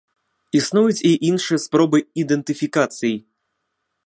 [0.59, 3.15] Існуюць і іншыя спробы ідэнтыфікацыі.